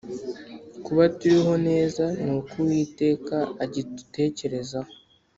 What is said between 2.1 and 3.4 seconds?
nuko uwiteka